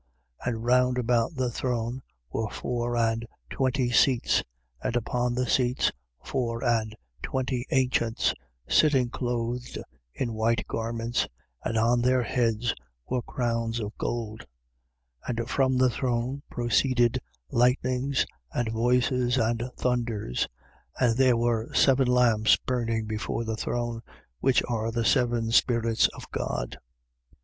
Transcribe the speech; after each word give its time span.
4:4. 0.43 0.47
And 0.47 0.63
round 0.65 0.97
about 0.97 1.35
the 1.35 1.51
throne 1.51 2.01
were 2.31 2.49
four 2.49 2.97
and 2.97 3.23
twenty 3.51 3.91
seats: 3.91 4.43
and 4.81 4.95
upon 4.95 5.35
the 5.35 5.45
seats, 5.47 5.91
four 6.23 6.63
and 6.63 6.95
twenty 7.21 7.67
ancients 7.69 8.33
sitting, 8.67 9.11
clothed 9.11 9.77
in 10.15 10.33
white 10.33 10.65
garments. 10.65 11.27
And 11.63 11.77
on 11.77 12.01
their 12.01 12.23
heads 12.23 12.73
were 13.07 13.21
crowns 13.21 13.79
of 13.79 13.95
gold. 13.99 14.39
4:5. 15.29 15.29
And 15.39 15.47
from 15.47 15.77
the 15.77 15.91
throne 15.91 16.41
proceeded 16.49 17.19
lightnings 17.51 18.25
and 18.51 18.69
voices 18.69 19.37
and 19.37 19.69
thunders. 19.77 20.47
And 20.99 21.15
there 21.15 21.37
were 21.37 21.71
seven 21.75 22.07
lamps 22.07 22.57
burning 22.57 23.05
before 23.05 23.43
the 23.43 23.55
throne, 23.55 24.01
which 24.39 24.63
are 24.67 24.89
the 24.91 25.05
seven 25.05 25.51
Spirits 25.51 26.07
of 26.15 26.25
God. 26.31 26.79